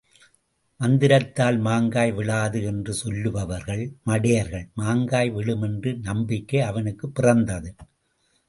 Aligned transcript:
மந்திரத்தால் 0.79 1.59
மாங்காய் 1.59 2.11
விழாது 2.11 2.63
என்று 2.63 2.93
சொல்லுபவர்கள் 2.93 3.83
மடையர்கள் 4.05 4.65
மாங்காய் 4.73 5.29
விழும் 5.29 5.61
என்ற 5.61 5.93
நம்பிக்கை 6.01 6.61
அவனுக்குப் 6.61 7.15
பிறந்தது. 7.15 7.75